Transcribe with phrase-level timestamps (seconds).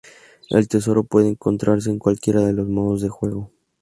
[0.49, 3.51] El tesoro puede encontrarse en cualquiera de los modos de juego.